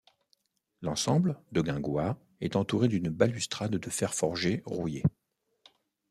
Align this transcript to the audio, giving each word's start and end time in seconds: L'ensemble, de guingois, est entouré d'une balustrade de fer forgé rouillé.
L'ensemble, 0.81 1.39
de 1.51 1.61
guingois, 1.61 2.17
est 2.39 2.55
entouré 2.55 2.87
d'une 2.87 3.09
balustrade 3.09 3.75
de 3.75 3.89
fer 3.91 4.15
forgé 4.15 4.63
rouillé. 4.65 5.03